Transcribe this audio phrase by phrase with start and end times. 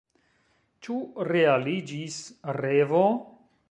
[0.87, 0.97] Ĉu
[1.31, 2.21] realiĝis
[2.63, 3.09] revo?